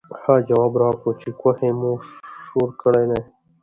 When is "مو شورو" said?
1.79-2.73